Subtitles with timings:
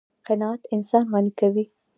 [0.27, 1.65] قناعت انسان غني کوي.